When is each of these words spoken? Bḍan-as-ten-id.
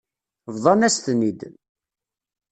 Bḍan-as-ten-id. 0.55 1.41